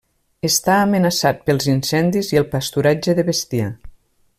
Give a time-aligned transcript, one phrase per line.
[0.47, 3.73] Està amenaçat pels incendis i el pasturatge de bestiar.